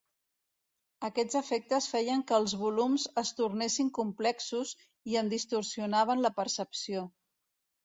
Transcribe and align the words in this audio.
Aquests 1.09 1.37
efectes 1.39 1.89
feien 1.95 2.23
que 2.31 2.35
els 2.37 2.55
volums 2.61 3.05
es 3.23 3.33
tornessin 3.41 3.93
complexos 3.99 4.73
i 5.13 5.21
en 5.23 5.31
distorsionaven 5.37 6.27
la 6.27 6.35
percepció. 6.43 7.07